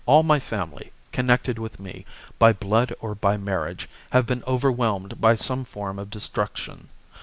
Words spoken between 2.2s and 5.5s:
by blood or by marriage, have been overwhelmed by